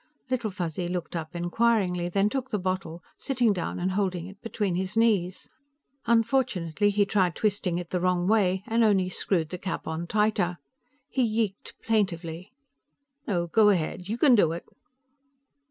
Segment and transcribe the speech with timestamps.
[0.31, 4.73] Little Fuzzy looked up inquiringly, then took the bottle, sitting down and holding it between
[4.73, 5.47] his knees.
[6.07, 10.57] Unfortunately, he tried twisting it the wrong way and only screwed the cap on tighter.
[11.07, 12.51] He yeeked plaintively.
[13.27, 14.09] "No, go ahead.
[14.09, 14.65] You can do it."